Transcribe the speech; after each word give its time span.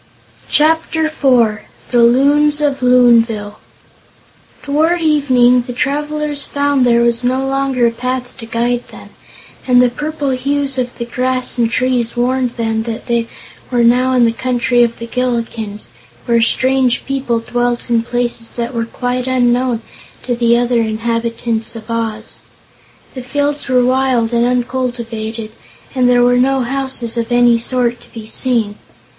Chapter 0.49 1.09
Four 1.09 1.65
The 1.91 2.01
Loons 2.01 2.59
of 2.59 2.81
Loonville 2.81 3.57
Toward 4.63 4.99
evening, 4.99 5.61
the 5.67 5.73
travelers 5.73 6.47
found 6.47 6.87
there 6.87 7.01
was 7.03 7.23
no 7.23 7.45
longer 7.45 7.85
a 7.85 7.91
path 7.91 8.35
to 8.37 8.47
guide 8.47 8.87
them, 8.87 9.09
and 9.67 9.79
the 9.79 9.89
purple 9.91 10.31
hues 10.31 10.79
of 10.79 10.97
the 10.97 11.05
grass 11.05 11.59
and 11.59 11.69
trees 11.69 12.17
warned 12.17 12.55
them 12.57 12.81
that 12.81 13.05
they 13.05 13.27
were 13.69 13.83
now 13.83 14.13
in 14.13 14.25
the 14.25 14.31
Country 14.31 14.81
of 14.81 14.97
the 14.97 15.05
Gillikins, 15.05 15.85
where 16.25 16.41
strange 16.41 17.05
peoples 17.05 17.45
dwelt 17.45 17.87
in 17.87 18.01
places 18.01 18.49
that 18.53 18.73
were 18.73 18.85
quite 18.85 19.27
unknown 19.27 19.83
to 20.23 20.33
the 20.35 20.57
other 20.57 20.81
inhabitants 20.81 21.75
of 21.75 21.91
Oz. 21.91 22.41
The 23.13 23.21
fields 23.21 23.67
were 23.69 23.85
wild 23.85 24.33
and 24.33 24.45
uncultivated 24.47 25.51
and 25.93 26.09
there 26.09 26.23
were 26.23 26.37
no 26.39 26.61
houses 26.61 27.17
of 27.17 27.31
any 27.31 27.59
sort 27.59 28.01
to 28.01 28.09
be 28.11 28.25
seen. 28.25 28.77